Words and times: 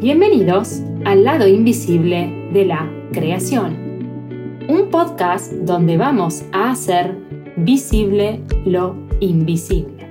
Bienvenidos 0.00 0.80
al 1.04 1.24
lado 1.24 1.46
invisible 1.46 2.48
de 2.54 2.64
la 2.64 2.90
creación, 3.12 4.64
un 4.66 4.88
podcast 4.90 5.52
donde 5.52 5.98
vamos 5.98 6.42
a 6.52 6.70
hacer 6.70 7.18
visible 7.58 8.40
lo 8.64 8.96
invisible. 9.20 10.08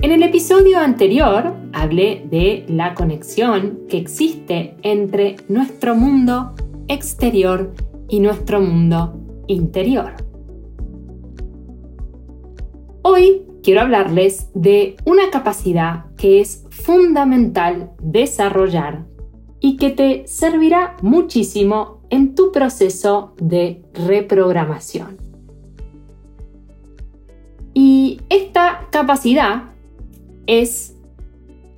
En 0.00 0.12
el 0.12 0.22
episodio 0.22 0.78
anterior 0.78 1.54
hablé 1.74 2.26
de 2.30 2.64
la 2.68 2.94
conexión 2.94 3.80
que 3.86 3.98
existe 3.98 4.78
entre 4.80 5.36
nuestro 5.48 5.94
mundo 5.94 6.54
exterior 6.88 7.74
y 8.08 8.20
nuestro 8.20 8.62
mundo 8.62 9.44
interior. 9.46 10.14
Hoy 13.02 13.37
quiero 13.68 13.82
hablarles 13.82 14.50
de 14.54 14.96
una 15.04 15.28
capacidad 15.28 16.06
que 16.16 16.40
es 16.40 16.64
fundamental 16.70 17.92
desarrollar 18.00 19.04
y 19.60 19.76
que 19.76 19.90
te 19.90 20.26
servirá 20.26 20.96
muchísimo 21.02 22.00
en 22.08 22.34
tu 22.34 22.50
proceso 22.50 23.34
de 23.36 23.82
reprogramación. 23.92 25.18
Y 27.74 28.22
esta 28.30 28.88
capacidad 28.90 29.64
es 30.46 30.96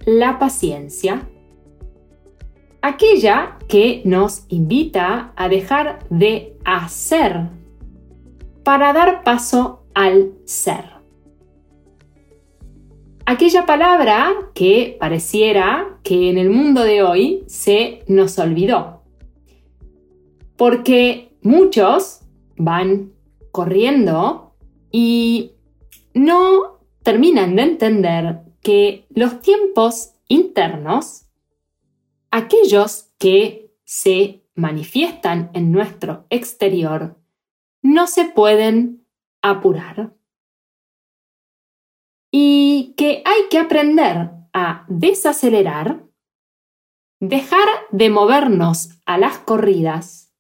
la 0.07 0.39
paciencia, 0.39 1.29
aquella 2.83 3.59
que 3.67 4.03
nos 4.05 4.45
invita 4.47 5.33
a 5.35 5.49
dejar 5.49 6.07
de 6.09 6.57
hacer 6.65 7.49
para 8.63 8.93
dar 8.93 9.25
paso 9.25 9.83
al 9.93 10.35
ser 10.45 11.00
aquella 13.31 13.65
palabra 13.65 14.51
que 14.55 14.97
pareciera 14.99 16.01
que 16.03 16.31
en 16.31 16.37
el 16.37 16.51
mundo 16.51 16.83
de 16.83 17.05
hoy 17.05 17.45
se 17.47 18.03
nos 18.09 18.37
olvidó. 18.41 19.05
Porque 20.57 21.37
muchos 21.41 22.23
van 22.57 23.13
corriendo 23.53 24.57
y 24.91 25.53
no 26.13 26.81
terminan 27.05 27.55
de 27.55 27.63
entender 27.63 28.41
que 28.63 29.07
los 29.11 29.41
tiempos 29.41 30.15
internos, 30.27 31.27
aquellos 32.33 33.13
que 33.17 33.73
se 33.85 34.43
manifiestan 34.57 35.53
en 35.55 35.71
nuestro 35.71 36.27
exterior, 36.31 37.17
no 37.81 38.09
se 38.09 38.25
pueden 38.25 39.07
apurar 39.41 40.17
y 42.31 42.95
que 42.97 43.23
hay 43.25 43.49
que 43.51 43.59
aprender 43.59 44.31
a 44.53 44.85
desacelerar, 44.89 46.05
dejar 47.21 47.69
de 47.91 48.11
movernos 48.11 48.91
a 49.07 49.19
las 49.19 49.39
corridas 49.39 50.33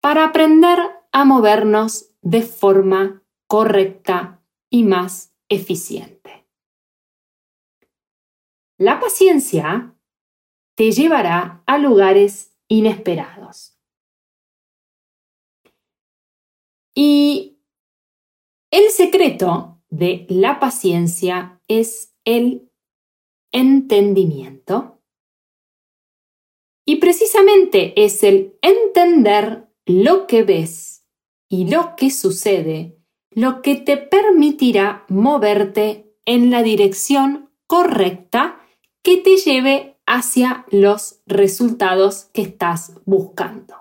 para 0.00 0.24
aprender 0.24 0.78
a 1.12 1.24
movernos 1.24 2.10
de 2.22 2.42
forma 2.42 3.22
correcta 3.46 4.42
y 4.70 4.84
más 4.84 5.34
eficiente. 5.48 6.48
La 8.78 8.98
paciencia 8.98 9.94
te 10.74 10.90
llevará 10.90 11.62
a 11.66 11.78
lugares 11.78 12.56
inesperados. 12.68 13.78
Y 16.94 17.58
el 18.70 18.90
secreto 18.90 19.73
de 19.94 20.26
la 20.28 20.60
paciencia 20.60 21.60
es 21.68 22.14
el 22.24 22.70
entendimiento. 23.52 25.00
Y 26.86 26.96
precisamente 26.96 28.04
es 28.04 28.22
el 28.22 28.58
entender 28.60 29.68
lo 29.86 30.26
que 30.26 30.42
ves 30.42 31.06
y 31.48 31.68
lo 31.68 31.94
que 31.96 32.10
sucede 32.10 32.98
lo 33.34 33.62
que 33.62 33.76
te 33.76 33.96
permitirá 33.96 35.04
moverte 35.08 36.16
en 36.24 36.50
la 36.50 36.62
dirección 36.62 37.50
correcta 37.66 38.60
que 39.02 39.18
te 39.18 39.36
lleve 39.36 39.98
hacia 40.06 40.64
los 40.70 41.20
resultados 41.26 42.26
que 42.32 42.42
estás 42.42 42.94
buscando. 43.04 43.74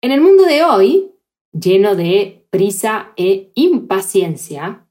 En 0.00 0.12
el 0.12 0.20
mundo 0.20 0.44
de 0.44 0.64
hoy, 0.64 1.12
lleno 1.52 1.96
de 1.96 2.37
prisa 2.50 3.12
e 3.16 3.52
impaciencia, 3.54 4.86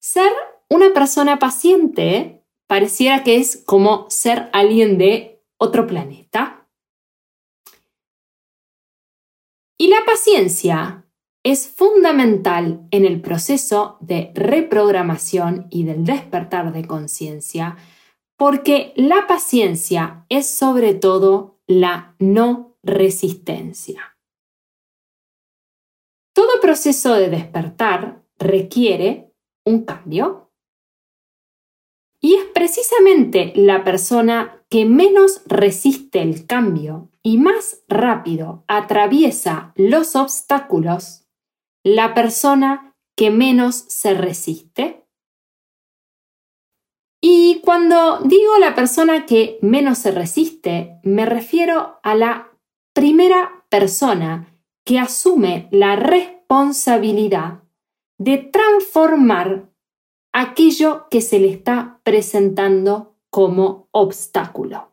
ser 0.00 0.32
una 0.68 0.92
persona 0.92 1.38
paciente 1.38 2.44
pareciera 2.66 3.22
que 3.24 3.36
es 3.36 3.62
como 3.64 4.06
ser 4.08 4.50
alguien 4.52 4.98
de 4.98 5.42
otro 5.58 5.86
planeta. 5.86 6.68
Y 9.78 9.88
la 9.88 10.04
paciencia 10.06 11.04
es 11.42 11.68
fundamental 11.68 12.86
en 12.90 13.04
el 13.04 13.20
proceso 13.20 13.98
de 14.00 14.32
reprogramación 14.34 15.66
y 15.70 15.84
del 15.84 16.04
despertar 16.04 16.72
de 16.72 16.86
conciencia 16.86 17.76
porque 18.36 18.92
la 18.96 19.26
paciencia 19.26 20.26
es 20.28 20.46
sobre 20.46 20.94
todo 20.94 21.60
la 21.66 22.14
no 22.18 22.76
resistencia. 22.82 24.13
Proceso 26.64 27.12
de 27.12 27.28
despertar 27.28 28.24
requiere 28.38 29.34
un 29.66 29.84
cambio. 29.84 30.50
Y 32.22 32.36
es 32.36 32.44
precisamente 32.54 33.52
la 33.54 33.84
persona 33.84 34.64
que 34.70 34.86
menos 34.86 35.42
resiste 35.44 36.22
el 36.22 36.46
cambio 36.46 37.10
y 37.22 37.36
más 37.36 37.82
rápido 37.86 38.64
atraviesa 38.66 39.74
los 39.76 40.16
obstáculos, 40.16 41.26
la 41.82 42.14
persona 42.14 42.96
que 43.14 43.30
menos 43.30 43.84
se 43.88 44.14
resiste. 44.14 45.04
Y 47.20 47.60
cuando 47.62 48.20
digo 48.20 48.56
la 48.58 48.74
persona 48.74 49.26
que 49.26 49.58
menos 49.60 49.98
se 49.98 50.12
resiste, 50.12 50.98
me 51.02 51.26
refiero 51.26 52.00
a 52.02 52.14
la 52.14 52.56
primera 52.94 53.66
persona 53.68 54.48
que 54.82 54.98
asume 54.98 55.68
la 55.70 55.96
responsabilidad 55.96 56.33
de 58.18 58.38
transformar 58.38 59.70
aquello 60.32 61.08
que 61.10 61.20
se 61.20 61.38
le 61.38 61.48
está 61.50 62.00
presentando 62.02 63.16
como 63.30 63.88
obstáculo. 63.92 64.92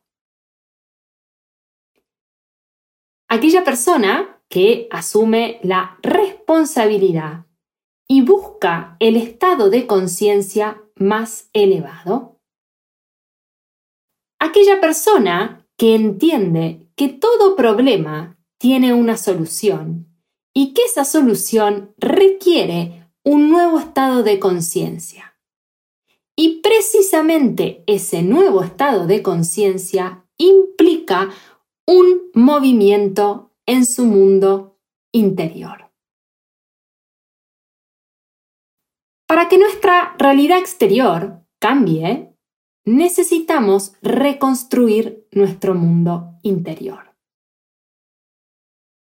Aquella 3.28 3.64
persona 3.64 4.44
que 4.50 4.88
asume 4.92 5.60
la 5.64 5.98
responsabilidad 6.02 7.46
y 8.08 8.22
busca 8.22 8.98
el 9.00 9.16
estado 9.16 9.70
de 9.70 9.88
conciencia 9.88 10.84
más 10.96 11.50
elevado. 11.54 12.42
Aquella 14.38 14.82
persona 14.82 15.66
que 15.78 15.96
entiende 15.96 16.92
que 16.96 17.08
todo 17.08 17.56
problema 17.56 18.38
tiene 18.58 18.94
una 18.94 19.16
solución 19.16 20.11
y 20.54 20.74
que 20.74 20.84
esa 20.84 21.06
solución 21.06 21.94
requiere 21.98 23.10
un 23.24 23.50
nuevo 23.50 23.80
estado 23.80 24.24
de 24.24 24.40
conciencia. 24.40 25.38
Y 26.36 26.62
precisamente 26.62 27.84
ese 27.88 28.24
nuevo 28.24 28.64
estado 28.64 29.06
de 29.06 29.22
conciencia 29.22 30.26
implica 30.38 31.30
un 31.86 32.32
movimiento 32.34 33.52
en 33.66 33.86
su 33.86 34.06
mundo 34.06 34.80
interior. 35.12 35.92
Para 39.28 39.48
que 39.48 39.58
nuestra 39.58 40.16
realidad 40.18 40.58
exterior 40.58 41.46
cambie, 41.60 42.36
necesitamos 42.86 43.94
reconstruir 44.02 45.28
nuestro 45.32 45.76
mundo 45.76 46.40
interior 46.42 47.12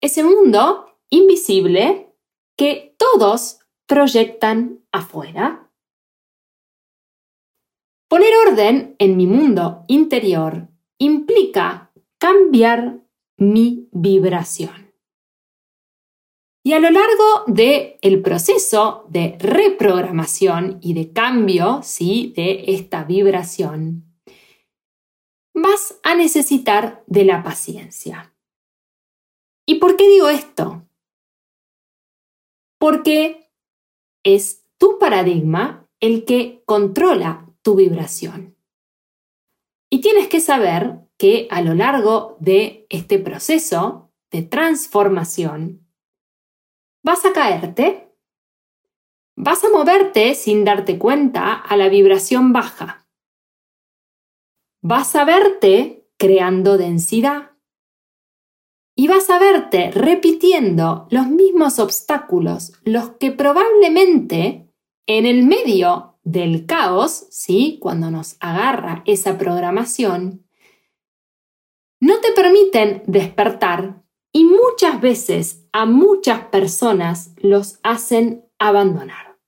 ese 0.06 0.22
mundo 0.22 0.95
invisible 1.10 2.14
que 2.56 2.94
todos 2.98 3.60
proyectan 3.86 4.84
afuera. 4.92 5.70
Poner 8.08 8.32
orden 8.48 8.96
en 8.98 9.16
mi 9.16 9.26
mundo 9.26 9.84
interior 9.88 10.68
implica 10.98 11.92
cambiar 12.18 13.00
mi 13.36 13.88
vibración. 13.92 14.86
Y 16.64 16.72
a 16.72 16.80
lo 16.80 16.90
largo 16.90 17.44
del 17.46 17.96
el 18.00 18.22
proceso 18.22 19.06
de 19.08 19.36
reprogramación 19.38 20.78
y 20.82 20.94
de 20.94 21.12
cambio 21.12 21.80
¿sí? 21.84 22.32
de 22.34 22.64
esta 22.68 23.04
vibración, 23.04 24.04
vas 25.54 26.00
a 26.02 26.14
necesitar 26.14 27.04
de 27.06 27.24
la 27.24 27.42
paciencia. 27.42 28.34
¿Y 29.64 29.76
por 29.76 29.96
qué 29.96 30.08
digo 30.08 30.28
esto? 30.28 30.85
Porque 32.78 33.50
es 34.22 34.64
tu 34.78 34.98
paradigma 34.98 35.88
el 36.00 36.24
que 36.24 36.62
controla 36.66 37.52
tu 37.62 37.76
vibración. 37.76 38.56
Y 39.90 40.00
tienes 40.00 40.28
que 40.28 40.40
saber 40.40 41.00
que 41.16 41.48
a 41.50 41.62
lo 41.62 41.74
largo 41.74 42.36
de 42.40 42.86
este 42.90 43.18
proceso 43.18 44.12
de 44.30 44.42
transformación, 44.42 45.86
vas 47.02 47.24
a 47.24 47.32
caerte, 47.32 48.12
vas 49.36 49.62
a 49.64 49.70
moverte 49.70 50.34
sin 50.34 50.64
darte 50.64 50.98
cuenta 50.98 51.54
a 51.54 51.76
la 51.76 51.88
vibración 51.88 52.52
baja, 52.52 53.08
vas 54.82 55.14
a 55.14 55.24
verte 55.24 56.08
creando 56.18 56.76
densidad 56.76 57.55
y 59.06 59.08
vas 59.08 59.30
a 59.30 59.38
verte 59.38 59.92
repitiendo 59.92 61.06
los 61.10 61.28
mismos 61.28 61.78
obstáculos, 61.78 62.72
los 62.82 63.10
que 63.10 63.30
probablemente 63.30 64.68
en 65.06 65.26
el 65.26 65.44
medio 65.44 66.18
del 66.24 66.66
caos, 66.66 67.28
¿sí? 67.30 67.78
Cuando 67.80 68.10
nos 68.10 68.36
agarra 68.40 69.04
esa 69.06 69.38
programación, 69.38 70.44
no 72.00 72.18
te 72.18 72.32
permiten 72.32 73.04
despertar 73.06 74.02
y 74.32 74.44
muchas 74.44 75.00
veces 75.00 75.64
a 75.72 75.86
muchas 75.86 76.48
personas 76.48 77.32
los 77.36 77.78
hacen 77.84 78.44
abandonar. 78.58 79.38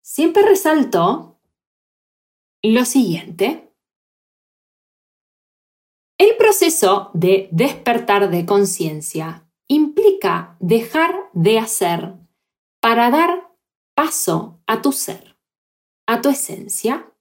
Siempre 0.00 0.42
resalto 0.42 1.38
lo 2.62 2.86
siguiente. 2.86 3.67
El 6.18 6.36
proceso 6.36 7.12
de 7.14 7.48
despertar 7.52 8.28
de 8.28 8.44
conciencia 8.44 9.48
implica 9.68 10.56
dejar 10.58 11.30
de 11.32 11.60
hacer 11.60 12.16
para 12.80 13.10
dar 13.10 13.54
paso 13.94 14.60
a 14.66 14.82
tu 14.82 14.90
ser, 14.90 15.38
a 16.08 16.20
tu 16.20 16.28
esencia. 16.30 17.12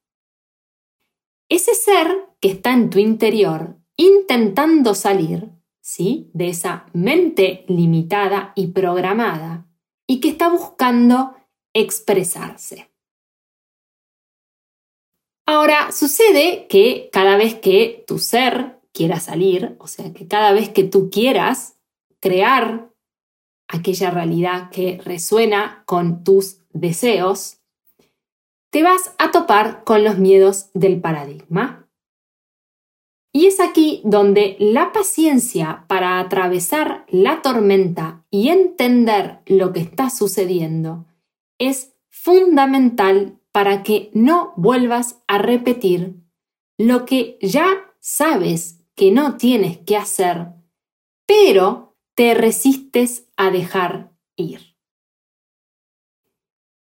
Ese 1.47 1.75
ser 1.75 2.27
que 2.41 2.49
está 2.49 2.73
en 2.73 2.89
tu 2.89 2.97
interior 2.97 3.77
intentando 3.97 4.95
salir, 4.95 5.51
¿sí? 5.79 6.31
De 6.33 6.49
esa 6.49 6.87
mente 6.93 7.65
limitada 7.67 8.51
y 8.55 8.67
programada 8.67 9.67
y 10.07 10.19
que 10.19 10.29
está 10.29 10.49
buscando 10.49 11.35
expresarse. 11.73 12.91
Ahora, 15.45 15.91
sucede 15.91 16.67
que 16.67 17.09
cada 17.11 17.37
vez 17.37 17.55
que 17.55 18.03
tu 18.07 18.19
ser 18.19 18.76
quiera 18.97 19.19
salir, 19.19 19.75
o 19.77 19.85
sea, 19.85 20.11
que 20.11 20.27
cada 20.27 20.51
vez 20.53 20.69
que 20.69 20.83
tú 20.83 21.11
quieras 21.11 21.77
crear 22.19 22.91
aquella 23.67 24.09
realidad 24.09 24.71
que 24.71 24.99
resuena 25.05 25.83
con 25.85 26.23
tus 26.23 26.61
deseos, 26.73 27.59
te 28.71 28.81
vas 28.81 29.13
a 29.19 29.29
topar 29.29 29.83
con 29.83 30.03
los 30.03 30.17
miedos 30.17 30.71
del 30.73 30.99
paradigma. 30.99 31.87
Y 33.31 33.45
es 33.45 33.59
aquí 33.59 34.01
donde 34.03 34.55
la 34.59 34.91
paciencia 34.91 35.85
para 35.87 36.19
atravesar 36.19 37.05
la 37.09 37.43
tormenta 37.43 38.25
y 38.31 38.49
entender 38.49 39.41
lo 39.45 39.73
que 39.73 39.81
está 39.81 40.09
sucediendo 40.09 41.05
es 41.59 41.93
fundamental 42.09 43.37
para 43.51 43.83
que 43.83 44.09
no 44.13 44.53
vuelvas 44.55 45.21
a 45.27 45.37
repetir 45.37 46.15
lo 46.79 47.05
que 47.05 47.37
ya 47.41 47.93
sabes 47.99 48.76
que 48.97 49.11
no 49.11 49.37
tienes 49.37 49.77
que 49.77 49.95
hacer, 49.95 50.47
pero 51.27 51.95
te 52.15 52.33
resistes 52.33 53.29
a 53.37 53.51
dejar 53.51 54.11
ir. 54.35 54.75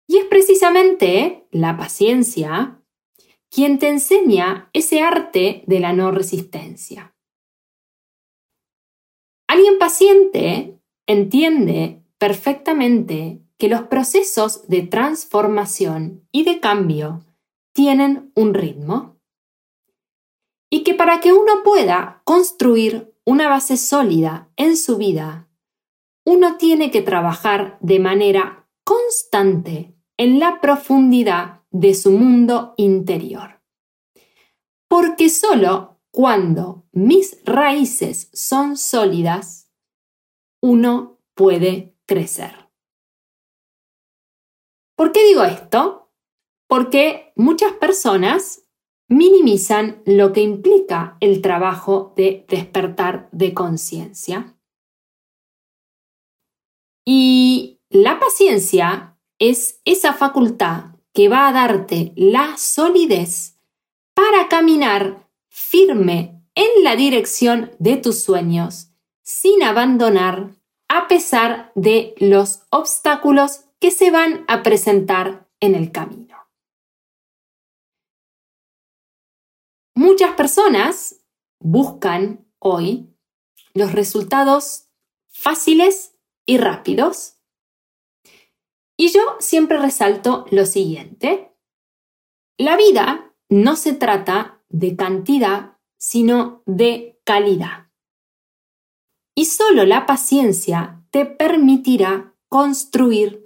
Y 0.08 0.18
es 0.18 0.26
precisamente 0.26 1.46
la 1.52 1.76
paciencia 1.76 2.82
quien 3.50 3.80
te 3.80 3.90
enseña 3.90 4.70
ese 4.72 5.02
arte 5.02 5.64
de 5.68 5.80
la 5.82 5.92
no 5.92 6.12
resistencia. 6.12 7.14
Alguien 9.48 9.78
paciente 9.78 10.80
entiende 11.08 12.02
perfectamente 12.18 13.42
que 13.58 13.68
los 13.68 13.84
procesos 13.84 14.68
de 14.70 14.84
transformación 14.84 16.28
y 16.32 16.44
de 16.46 16.62
cambio 16.62 17.26
tienen 17.74 18.32
un 18.36 18.54
ritmo 18.54 19.15
y 20.70 20.84
que 20.84 20.94
para 20.94 21.20
que 21.20 21.34
uno 21.34 21.64
pueda 21.64 22.22
construir 22.26 23.16
una 23.26 23.48
base 23.48 23.78
sólida 23.78 24.52
en 24.56 24.78
su 24.78 24.98
vida, 24.98 25.50
uno 26.26 26.58
tiene 26.58 26.92
que 26.92 27.02
trabajar 27.02 27.78
de 27.82 28.00
manera 28.00 28.68
constante 28.84 29.96
en 30.18 30.40
la 30.40 30.62
profundidad 30.62 31.62
de 31.72 31.94
su 31.94 32.12
mundo 32.12 32.74
interior. 32.78 33.62
Porque 34.88 35.30
solo 35.30 36.00
cuando 36.12 36.88
mis 36.92 37.44
raíces 37.44 38.30
son 38.34 38.78
sólidas, 38.78 39.70
uno 40.62 41.20
puede 41.34 41.98
crecer. 42.06 42.70
¿Por 44.96 45.12
qué 45.12 45.26
digo 45.26 45.44
esto? 45.44 46.14
Porque 46.68 47.34
muchas 47.36 47.74
personas 47.74 48.65
minimizan 49.08 50.02
lo 50.06 50.34
que 50.34 50.42
implica 50.42 51.18
el 51.20 51.42
trabajo 51.42 52.14
de 52.16 52.46
despertar 52.48 53.30
de 53.32 53.54
conciencia. 53.54 54.56
Y 57.06 57.80
la 57.90 58.20
paciencia 58.20 59.18
es 59.38 59.82
esa 59.86 60.14
facultad 60.14 60.96
que 61.14 61.30
va 61.30 61.48
a 61.48 61.54
darte 61.54 62.14
la 62.16 62.58
solidez 62.58 63.60
para 64.14 64.48
caminar 64.50 65.30
firme 65.50 66.42
en 66.56 66.84
la 66.84 66.96
dirección 66.96 67.72
de 67.80 67.98
tus 67.98 68.24
sueños 68.24 68.90
sin 69.22 69.64
abandonar 69.64 70.52
a 70.88 71.08
pesar 71.08 71.72
de 71.76 72.16
los 72.20 72.62
obstáculos 72.70 73.66
que 73.80 73.92
se 73.92 74.12
van 74.12 74.46
a 74.48 74.64
presentar 74.64 75.48
en 75.60 75.76
el 75.76 75.92
camino. 75.92 76.25
Muchas 79.98 80.34
personas 80.34 81.26
buscan 81.60 82.46
hoy 82.60 83.16
los 83.74 83.94
resultados 83.94 84.90
fáciles 85.30 86.18
y 86.46 86.58
rápidos. 86.58 87.38
Y 88.98 89.10
yo 89.14 89.22
siempre 89.40 89.78
resalto 89.78 90.46
lo 90.52 90.66
siguiente. 90.66 91.56
La 92.58 92.76
vida 92.76 93.34
no 93.48 93.78
se 93.78 93.94
trata 93.94 94.62
de 94.68 94.98
cantidad, 94.98 95.78
sino 95.98 96.62
de 96.66 97.22
calidad. 97.24 97.90
Y 99.34 99.46
solo 99.46 99.86
la 99.86 100.06
paciencia 100.06 101.06
te 101.10 101.26
permitirá 101.26 102.36
construir 102.50 103.46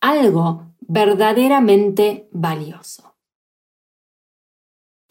algo 0.00 0.74
verdaderamente 0.80 2.28
valioso. 2.32 3.13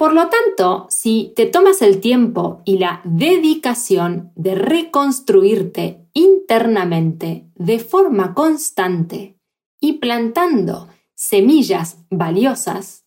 Por 0.03 0.11
lo 0.11 0.27
tanto, 0.27 0.85
si 0.89 1.31
te 1.33 1.45
tomas 1.45 1.81
el 1.81 2.01
tiempo 2.01 2.61
y 2.65 2.77
la 2.77 2.99
dedicación 3.05 4.33
de 4.35 4.53
reconstruirte 4.53 6.09
internamente 6.11 7.49
de 7.55 7.79
forma 7.79 8.33
constante 8.33 9.39
y 9.79 9.99
plantando 9.99 10.89
semillas 11.15 12.03
valiosas, 12.09 13.05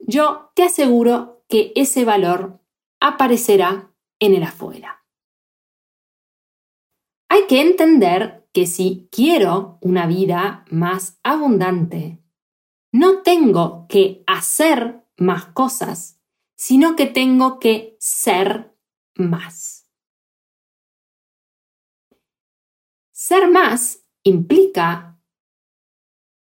yo 0.00 0.50
te 0.56 0.64
aseguro 0.64 1.44
que 1.48 1.72
ese 1.76 2.04
valor 2.04 2.58
aparecerá 2.98 3.94
en 4.18 4.34
el 4.34 4.42
afuera. 4.42 5.06
Hay 7.28 7.46
que 7.46 7.60
entender 7.60 8.48
que 8.52 8.66
si 8.66 9.08
quiero 9.12 9.78
una 9.80 10.08
vida 10.08 10.64
más 10.72 11.20
abundante, 11.22 12.18
no 12.90 13.22
tengo 13.22 13.86
que 13.88 14.24
hacer 14.26 15.03
más 15.16 15.46
cosas, 15.46 16.20
sino 16.56 16.96
que 16.96 17.06
tengo 17.06 17.58
que 17.58 17.96
ser 18.00 18.76
más. 19.16 19.88
Ser 23.12 23.50
más 23.50 24.04
implica 24.22 25.14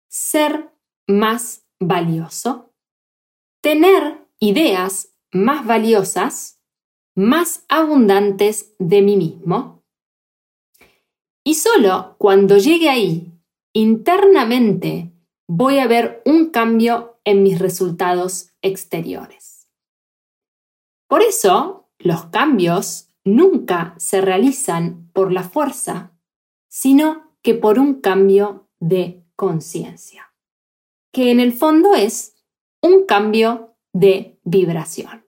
ser 0.09 0.71
más 1.07 1.67
valioso, 1.79 2.73
tener 3.61 4.27
ideas 4.39 5.15
más 5.31 5.65
valiosas, 5.65 6.61
más 7.15 7.65
abundantes 7.69 8.75
de 8.79 9.01
mí 9.01 9.15
mismo. 9.15 9.83
Y 11.43 11.55
solo 11.55 12.15
cuando 12.17 12.57
llegue 12.57 12.89
ahí, 12.89 13.31
internamente, 13.73 15.13
voy 15.47 15.79
a 15.79 15.87
ver 15.87 16.21
un 16.25 16.49
cambio 16.49 17.08
en 17.23 17.43
mis 17.43 17.59
resultados 17.59 18.51
exteriores. 18.61 19.67
Por 21.07 21.21
eso, 21.21 21.89
los 21.97 22.25
cambios 22.27 23.11
nunca 23.23 23.95
se 23.97 24.21
realizan 24.21 25.09
por 25.13 25.31
la 25.31 25.43
fuerza, 25.43 26.17
sino 26.69 27.35
que 27.41 27.55
por 27.55 27.79
un 27.79 28.01
cambio 28.01 28.69
de 28.79 29.23
conciencia. 29.35 30.33
que 31.11 31.31
en 31.31 31.39
el 31.39 31.53
fondo 31.53 31.95
es 31.95 32.35
un 32.81 33.05
cambio 33.05 33.75
de 33.93 34.39
vibración. 34.43 35.25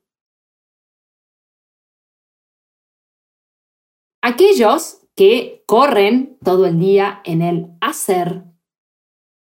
Aquellos 4.22 5.02
que 5.16 5.64
corren 5.66 6.38
todo 6.44 6.68
el 6.68 6.80
día 6.80 7.22
en 7.26 7.42
el 7.42 7.72
hacer, 7.82 8.44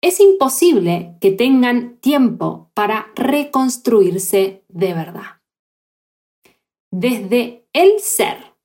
es 0.02 0.20
imposible 0.20 1.18
que 1.20 1.32
tengan 1.32 1.98
tiempo 1.98 2.72
para 2.74 3.12
reconstruirse 3.16 4.64
de 4.68 4.94
verdad. 4.94 5.42
Desde 6.92 7.68
el 7.74 8.00
ser. 8.00 8.56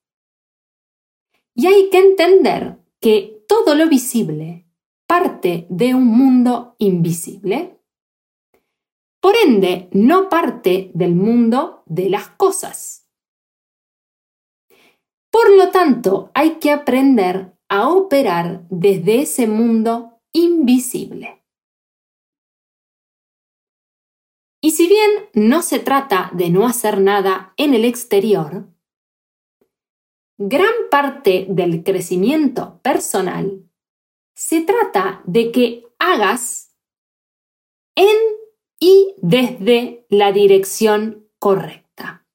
Y 1.55 1.67
hay 1.67 1.91
que 1.91 1.99
entender 1.99 2.79
que 3.01 3.45
todo 3.49 3.75
lo 3.75 3.89
visible 3.89 4.67
parte 5.07 5.67
de 5.69 5.95
un 5.95 6.07
mundo 6.07 6.75
invisible. 6.79 7.79
Por 9.21 9.37
ende, 9.37 9.89
no 9.93 10.29
parte 10.29 10.91
del 10.95 11.15
mundo 11.15 11.83
de 11.87 12.09
las 12.09 12.29
cosas. 12.29 13.07
Por 15.31 15.51
lo 15.51 15.71
tanto, 15.71 16.31
hay 16.35 16.57
que 16.57 16.71
aprender 16.71 17.55
a 17.69 17.89
operar 17.89 18.67
desde 18.71 19.23
ese 19.23 19.47
mundo 19.47 20.12
invisible. 20.33 21.43
Y 24.61 24.71
si 24.71 24.87
bien 24.87 25.11
no 25.35 25.63
se 25.63 25.81
trata 25.81 26.31
de 26.33 26.51
no 26.51 26.67
hacer 26.67 27.01
nada 27.01 27.53
en 27.57 27.75
el 27.75 27.85
exterior, 27.85 28.69
gran 30.39 30.73
parte 30.91 31.47
del 31.49 31.83
crecimiento 31.83 32.81
personal 32.83 33.69
se 34.35 34.61
trata 34.63 35.23
de 35.25 35.53
que 35.53 35.87
hagas 35.99 36.77
en 37.97 38.17
y 38.81 39.15
desde 39.19 40.07
la 40.09 40.33
dirección 40.33 41.29
correcta. 41.39 42.27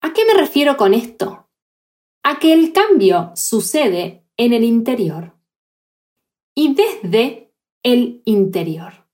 ¿A 0.00 0.12
qué 0.12 0.24
me 0.24 0.34
refiero 0.34 0.76
con 0.76 0.94
esto? 0.94 1.48
A 2.24 2.38
que 2.38 2.52
el 2.52 2.72
cambio 2.72 3.32
sucede 3.36 4.24
en 4.36 4.52
el 4.52 4.64
interior 4.64 5.33
y 6.54 6.74
desde 6.74 7.52
el 7.82 8.22
interior. 8.24 9.06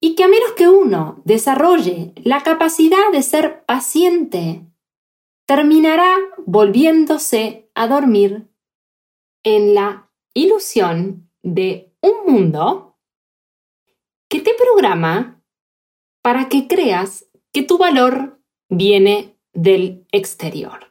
Y 0.00 0.14
que 0.14 0.24
a 0.24 0.28
menos 0.28 0.52
que 0.52 0.68
uno 0.68 1.22
desarrolle 1.24 2.12
la 2.16 2.42
capacidad 2.42 3.10
de 3.12 3.22
ser 3.22 3.64
paciente, 3.64 4.66
terminará 5.46 6.16
volviéndose 6.44 7.70
a 7.74 7.88
dormir 7.88 8.48
en 9.42 9.74
la 9.74 10.10
ilusión 10.34 11.30
de 11.42 11.94
un 12.00 12.32
mundo 12.32 12.98
que 14.28 14.40
te 14.40 14.52
programa 14.54 15.42
para 16.22 16.48
que 16.48 16.66
creas 16.66 17.26
que 17.52 17.62
tu 17.62 17.78
valor 17.78 18.40
viene 18.68 19.38
del 19.52 20.06
exterior. 20.10 20.85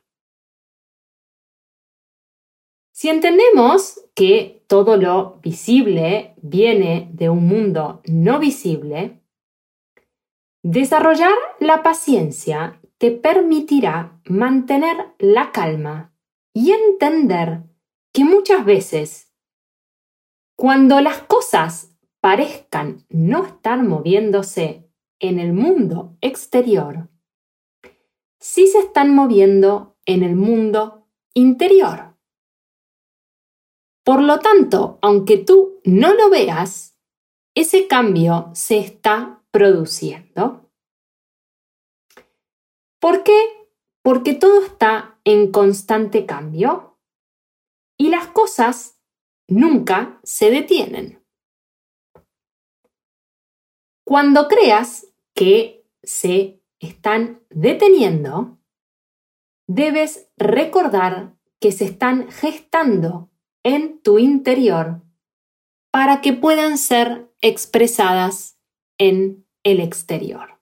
Si 2.97 3.09
entendemos 3.09 3.99
que 4.15 4.63
todo 4.67 4.95
lo 4.95 5.41
visible 5.41 6.33
viene 6.41 7.09
de 7.11 7.27
un 7.27 7.45
mundo 7.45 8.01
no 8.05 8.39
visible, 8.39 9.21
desarrollar 10.63 11.33
la 11.59 11.83
paciencia 11.83 12.79
te 12.97 13.11
permitirá 13.11 14.21
mantener 14.29 14.95
la 15.19 15.51
calma 15.51 16.15
y 16.53 16.71
entender 16.71 17.63
que 18.13 18.23
muchas 18.23 18.63
veces, 18.63 19.29
cuando 20.55 21.01
las 21.01 21.17
cosas 21.23 21.93
parezcan 22.21 23.05
no 23.09 23.45
estar 23.45 23.83
moviéndose 23.83 24.89
en 25.19 25.39
el 25.39 25.51
mundo 25.51 26.15
exterior, 26.21 27.09
sí 28.39 28.67
se 28.67 28.79
están 28.79 29.13
moviendo 29.13 29.97
en 30.05 30.23
el 30.23 30.37
mundo 30.37 31.09
interior. 31.33 32.14
Por 34.05 34.21
lo 34.21 34.39
tanto, 34.39 34.99
aunque 35.01 35.39
tú 35.39 35.81
no 35.83 36.13
lo 36.13 36.29
veas, 36.29 36.95
ese 37.55 37.87
cambio 37.87 38.51
se 38.53 38.77
está 38.77 39.43
produciendo. 39.49 40.69
¿Por 42.99 43.23
qué? 43.23 43.67
Porque 44.03 44.35
todo 44.35 44.63
está 44.63 45.19
en 45.23 45.51
constante 45.51 46.27
cambio 46.27 46.99
y 47.97 48.09
las 48.09 48.27
cosas 48.27 49.01
nunca 49.47 50.19
se 50.23 50.51
detienen. 50.51 51.25
Cuando 54.05 54.47
creas 54.47 55.07
que 55.33 55.83
se 56.03 56.61
están 56.79 57.41
deteniendo, 57.49 58.59
debes 59.67 60.29
recordar 60.37 61.35
que 61.59 61.71
se 61.71 61.85
están 61.85 62.29
gestando 62.29 63.31
en 63.65 63.99
tu 64.01 64.19
interior 64.19 65.01
para 65.91 66.21
que 66.21 66.33
puedan 66.33 66.77
ser 66.77 67.33
expresadas 67.41 68.59
en 68.97 69.45
el 69.63 69.81
exterior. 69.81 70.61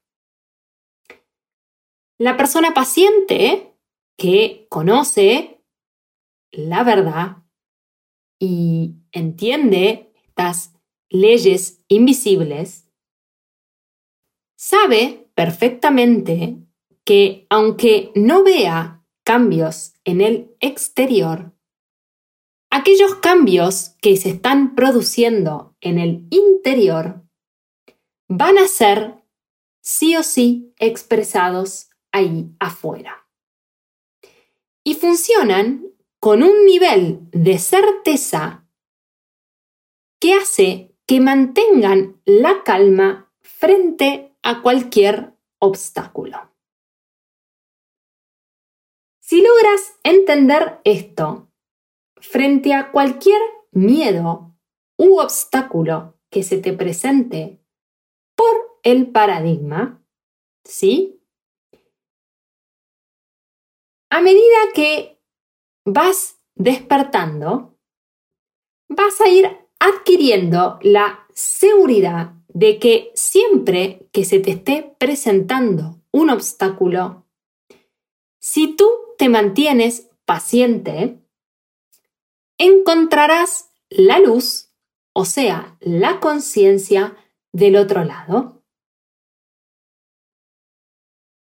La 2.17 2.38
persona 2.38 2.74
paciente 2.74 3.75
que 4.17 4.67
conoce 4.69 5.62
la 6.51 6.83
verdad 6.83 7.43
y 8.39 8.95
entiende 9.12 10.13
estas 10.24 10.74
leyes 11.10 11.83
invisibles, 11.89 12.89
sabe 14.55 15.29
perfectamente 15.36 16.57
que 17.03 17.48
aunque 17.50 18.13
no 18.15 18.43
vea 18.43 19.03
cambios 19.25 19.95
en 20.05 20.22
el 20.22 20.55
exterior, 20.62 21.53
aquellos 22.74 23.13
cambios 23.18 23.96
que 24.01 24.18
se 24.18 24.30
están 24.30 24.74
produciendo 24.74 25.75
en 25.80 26.00
el 26.00 26.25
interior 26.32 27.22
van 28.27 28.58
a 28.58 28.68
ser 28.68 29.24
sí 29.80 30.18
o 30.18 30.24
sí 30.24 30.74
expresados 30.77 31.92
ahí 32.12 32.50
afuera. 32.60 33.30
Y 34.84 34.96
funcionan 34.96 35.86
con 36.20 36.42
un 36.42 36.65
nivel 36.65 37.20
de 37.32 37.60
certeza 37.60 38.68
que 40.20 40.34
hace 40.34 40.96
que 41.06 41.20
mantengan 41.20 42.24
la 42.25 42.63
calma 42.63 43.32
frente 43.42 44.36
a 44.42 44.63
cualquier 44.63 45.36
obstáculo. 45.60 46.51
Si 49.20 49.44
logras 49.44 50.00
entender 50.03 50.82
esto, 50.86 51.52
frente 52.24 52.74
a 52.74 52.92
cualquier 52.92 53.39
miedo 53.72 54.56
u 54.98 55.20
obstáculo 55.20 56.18
que 56.30 56.44
se 56.44 56.58
te 56.58 56.74
presente 56.74 57.60
por 58.36 58.80
el 58.84 59.12
paradigma, 59.12 60.03
¿sí? 60.63 61.22
A 64.10 64.22
medida 64.22 64.72
que 64.74 65.20
vas 65.86 66.39
despertando, 66.56 67.77
vas 68.88 69.20
a 69.22 69.27
ir 69.27 69.50
adquiriendo 69.80 70.80
la 70.82 71.27
seguridad 71.34 72.34
de 72.48 72.80
que 72.80 73.12
siempre 73.15 74.08
que 74.12 74.24
se 74.24 74.39
te 74.39 74.51
esté 74.51 74.96
presentando 74.98 76.00
un 76.12 76.30
obstáculo, 76.30 77.25
si 78.39 78.75
tú 78.75 78.88
te 79.18 79.30
mantienes 79.30 80.10
paciente, 80.25 81.23
encontrarás 82.57 83.72
la 83.89 84.19
luz, 84.19 84.74
o 85.13 85.25
sea, 85.25 85.77
la 85.79 86.19
conciencia 86.19 87.15
del 87.51 87.75
otro 87.75 88.03
lado. 88.03 88.63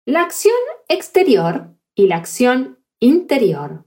La 0.06 0.22
acción 0.22 0.54
exterior 0.88 1.74
y 1.94 2.08
la 2.08 2.16
acción 2.16 2.84
interior 3.00 3.86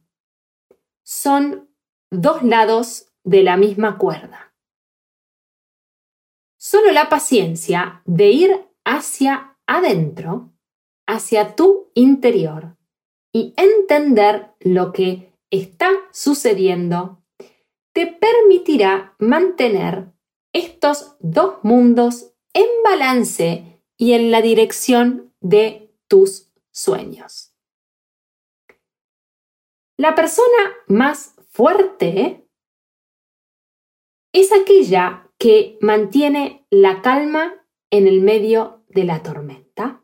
son 1.04 1.70
dos 2.10 2.44
lados 2.44 3.14
de 3.24 3.44
la 3.44 3.56
misma 3.58 3.98
cuerda. 3.98 4.56
Solo 6.58 6.92
la 6.92 7.08
paciencia 7.08 8.02
de 8.06 8.30
ir 8.32 8.68
hacia 8.84 9.58
adentro, 9.68 10.54
hacia 11.06 11.56
tu 11.56 11.92
interior 11.94 12.78
y 13.32 13.54
entender 13.58 14.54
lo 14.60 14.92
que 14.92 15.34
está 15.52 15.92
sucediendo, 16.12 17.24
te 17.94 18.08
permitirá 18.08 19.16
mantener 19.20 20.12
estos 20.54 21.16
dos 21.20 21.64
mundos 21.64 22.34
en 22.54 22.68
balance 22.84 23.82
y 23.98 24.14
en 24.14 24.32
la 24.32 24.42
dirección 24.42 25.34
de 25.40 25.94
tus 26.08 26.52
sueños. 26.72 27.54
La 29.98 30.14
persona 30.16 30.76
más 30.88 31.36
fuerte 31.50 32.48
es 34.32 34.52
aquella 34.54 35.32
que 35.40 35.78
mantiene 35.82 36.68
la 36.70 37.02
calma 37.02 37.66
en 37.90 38.08
el 38.08 38.22
medio 38.22 38.84
de 38.90 39.04
la 39.04 39.24
tormenta. 39.24 40.04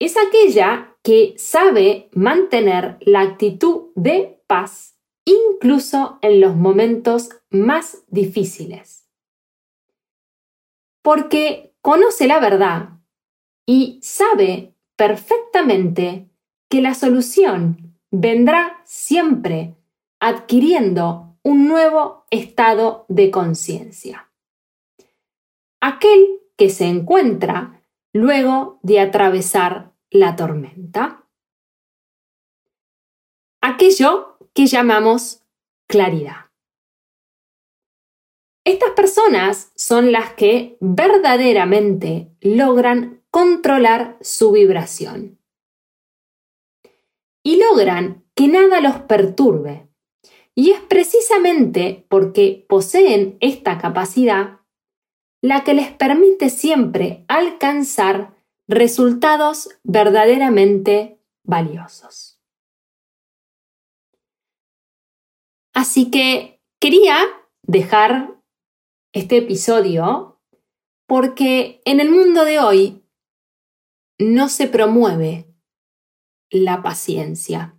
Es 0.00 0.16
aquella 0.16 0.97
que 1.08 1.36
sabe 1.38 2.10
mantener 2.12 2.98
la 3.00 3.22
actitud 3.22 3.92
de 3.94 4.42
paz 4.46 4.98
incluso 5.24 6.18
en 6.20 6.42
los 6.42 6.54
momentos 6.54 7.30
más 7.48 8.04
difíciles. 8.08 9.08
Porque 11.00 11.74
conoce 11.80 12.26
la 12.26 12.40
verdad 12.40 12.90
y 13.64 13.98
sabe 14.02 14.74
perfectamente 14.96 16.28
que 16.68 16.82
la 16.82 16.92
solución 16.92 17.98
vendrá 18.10 18.82
siempre 18.84 19.78
adquiriendo 20.20 21.38
un 21.42 21.68
nuevo 21.68 22.26
estado 22.28 23.06
de 23.08 23.30
conciencia. 23.30 24.30
Aquel 25.80 26.42
que 26.58 26.68
se 26.68 26.84
encuentra 26.84 27.82
luego 28.12 28.78
de 28.82 29.00
atravesar 29.00 29.94
la 30.10 30.36
tormenta. 30.36 31.26
Aquello 33.60 34.38
que 34.54 34.66
llamamos 34.66 35.42
claridad. 35.86 36.46
Estas 38.64 38.90
personas 38.90 39.72
son 39.76 40.12
las 40.12 40.34
que 40.34 40.76
verdaderamente 40.80 42.30
logran 42.40 43.22
controlar 43.30 44.18
su 44.20 44.52
vibración 44.52 45.38
y 47.42 47.56
logran 47.56 48.24
que 48.34 48.48
nada 48.48 48.80
los 48.80 49.00
perturbe. 49.02 49.88
Y 50.54 50.72
es 50.72 50.80
precisamente 50.80 52.06
porque 52.08 52.66
poseen 52.68 53.38
esta 53.40 53.78
capacidad 53.78 54.60
la 55.40 55.64
que 55.64 55.72
les 55.72 55.90
permite 55.92 56.50
siempre 56.50 57.24
alcanzar 57.28 58.34
resultados 58.68 59.70
verdaderamente 59.82 61.20
valiosos. 61.42 62.38
Así 65.72 66.10
que 66.10 66.60
quería 66.80 67.18
dejar 67.62 68.40
este 69.12 69.38
episodio 69.38 70.40
porque 71.06 71.80
en 71.84 72.00
el 72.00 72.10
mundo 72.10 72.44
de 72.44 72.58
hoy 72.58 73.04
no 74.18 74.48
se 74.48 74.66
promueve 74.66 75.46
la 76.50 76.82
paciencia. 76.82 77.76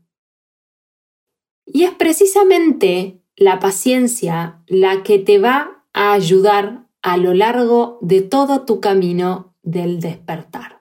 Y 1.66 1.84
es 1.84 1.92
precisamente 1.92 3.22
la 3.36 3.60
paciencia 3.60 4.64
la 4.66 5.04
que 5.04 5.20
te 5.20 5.38
va 5.38 5.86
a 5.94 6.14
ayudar 6.14 6.88
a 7.02 7.18
lo 7.18 7.34
largo 7.34 8.00
de 8.02 8.22
todo 8.22 8.66
tu 8.66 8.80
camino 8.80 9.56
del 9.62 10.00
despertar. 10.00 10.79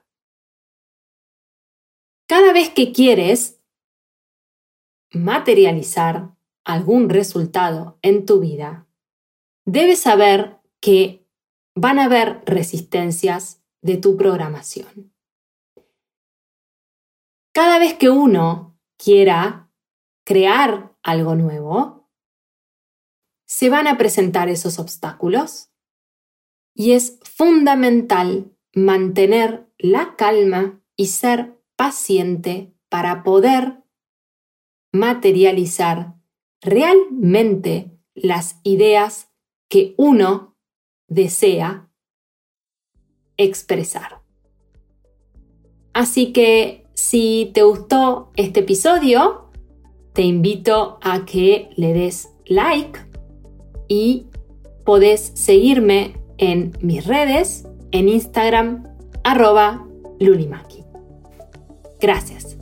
Cada 2.29 2.53
vez 2.53 2.69
que 2.69 2.91
quieres 2.91 3.59
materializar 5.11 6.35
algún 6.63 7.09
resultado 7.09 7.97
en 8.03 8.27
tu 8.27 8.39
vida, 8.39 8.87
debes 9.65 10.01
saber 10.01 10.59
que 10.79 11.25
van 11.73 11.97
a 11.97 12.03
haber 12.03 12.43
resistencias 12.45 13.63
de 13.81 13.97
tu 13.97 14.15
programación. 14.15 15.11
Cada 17.51 17.79
vez 17.79 17.95
que 17.95 18.11
uno 18.11 18.79
quiera 19.03 19.71
crear 20.23 20.95
algo 21.01 21.33
nuevo, 21.33 22.11
se 23.47 23.71
van 23.71 23.87
a 23.87 23.97
presentar 23.97 24.49
esos 24.49 24.77
obstáculos 24.77 25.71
y 26.75 26.91
es 26.91 27.17
fundamental 27.23 28.55
mantener 28.75 29.67
la 29.79 30.15
calma 30.15 30.79
y 30.95 31.07
ser 31.07 31.58
paciente 31.79 32.73
para 32.89 33.23
poder 33.23 33.77
materializar 34.91 36.15
realmente 36.59 37.97
las 38.13 38.59
ideas 38.63 39.31
que 39.69 39.93
uno 39.95 40.57
desea 41.07 41.89
expresar. 43.37 44.21
Así 45.93 46.33
que 46.33 46.85
si 46.95 47.49
te 47.53 47.63
gustó 47.63 48.33
este 48.35 48.59
episodio, 48.59 49.49
te 50.11 50.23
invito 50.23 50.99
a 51.01 51.23
que 51.23 51.69
le 51.77 51.93
des 51.93 52.29
like 52.45 52.99
y 53.87 54.25
podés 54.83 55.31
seguirme 55.33 56.17
en 56.39 56.77
mis 56.81 57.05
redes, 57.05 57.65
en 57.91 58.09
Instagram, 58.09 58.85
arroba 59.23 59.87
Lulimaki. 60.19 60.88
Gracias. 61.99 62.57